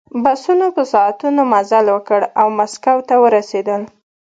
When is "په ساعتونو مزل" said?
0.75-1.85